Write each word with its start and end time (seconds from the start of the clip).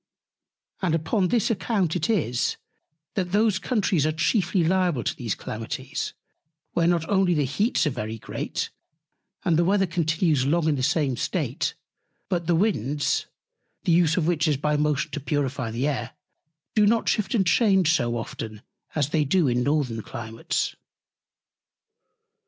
And 0.81 0.95
upon 0.95 1.27
this 1.27 1.51
account 1.51 1.95
it 1.95 2.09
is, 2.09 2.57
that 3.13 3.31
those 3.31 3.59
Countries 3.59 4.03
are 4.03 4.11
chiefly 4.11 4.63
liable 4.63 5.03
to 5.03 5.15
these 5.15 5.35
Calamities, 5.35 6.15
where 6.71 6.87
not 6.87 7.07
only 7.07 7.35
the 7.35 7.45
Heats 7.45 7.85
are 7.85 7.91
very 7.91 8.17
great, 8.17 8.71
and 9.45 9.57
the 9.57 9.63
Weather 9.63 9.85
continues 9.85 10.43
long 10.43 10.67
in 10.67 10.75
the 10.75 10.81
same 10.81 11.17
State; 11.17 11.75
but 12.29 12.47
the 12.47 12.55
Winds 12.55 13.27
(the 13.83 13.91
Use 13.91 14.17
of 14.17 14.25
which 14.25 14.47
is 14.47 14.57
by 14.57 14.75
Motion 14.75 15.11
to 15.11 15.19
purify 15.19 15.69
the 15.69 15.87
Air) 15.87 16.13
do 16.73 16.87
not 16.87 17.07
shift 17.07 17.35
and 17.35 17.45
change 17.45 17.93
so 17.93 18.17
often 18.17 18.63
as 18.95 19.09
they 19.09 19.23
do 19.23 19.47
in 19.47 19.61
Northern 19.61 20.01
Climates. 20.01 20.75